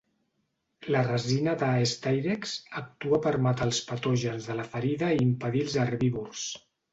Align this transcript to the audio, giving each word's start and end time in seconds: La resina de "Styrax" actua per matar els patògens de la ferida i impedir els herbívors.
La 0.93 1.01
resina 1.07 1.51
de 1.63 1.67
"Styrax" 1.91 2.53
actua 2.81 3.19
per 3.27 3.35
matar 3.49 3.67
els 3.69 3.83
patògens 3.91 4.49
de 4.53 4.57
la 4.61 4.67
ferida 4.73 5.13
i 5.19 5.23
impedir 5.27 5.63
els 5.69 5.77
herbívors. 5.85 6.49